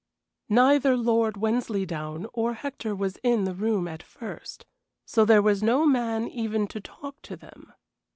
Neither 0.49 0.97
Lord 0.97 1.35
Wensleydown 1.37 2.25
or 2.33 2.55
Hector 2.55 2.95
was 2.95 3.17
in 3.21 3.43
the 3.43 3.53
room 3.53 3.87
at 3.87 4.01
first, 4.01 4.65
so 5.05 5.25
there 5.25 5.43
was 5.43 5.61
no 5.61 5.85
man 5.85 6.27
even 6.27 6.65
to 6.69 6.79
talk 6.81 7.21
to 7.21 7.35
them. 7.35 7.71